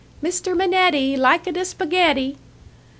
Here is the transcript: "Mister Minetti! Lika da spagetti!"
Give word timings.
"Mister 0.19 0.55
Minetti! 0.55 1.15
Lika 1.15 1.51
da 1.51 1.61
spagetti!" 1.63 2.35